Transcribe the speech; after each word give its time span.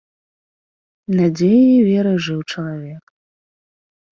Надзеяй 1.19 1.69
і 1.75 1.85
верай 1.91 2.17
жыў 2.29 2.39
чалавек. 2.51 3.03